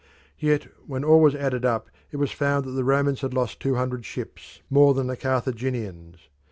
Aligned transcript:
Yet 0.39 0.65
when 0.87 1.03
all 1.03 1.21
was 1.21 1.35
added 1.35 1.63
up 1.63 1.91
it 2.09 2.17
was 2.17 2.31
found 2.31 2.65
that 2.65 2.71
the 2.71 2.83
Romans 2.83 3.21
had 3.21 3.35
lost 3.35 3.59
two 3.59 3.75
hundred 3.75 4.03
vessels 4.03 4.61
more 4.67 4.95
than 4.95 5.05
the 5.05 5.15
Carthaginians. 5.15 6.27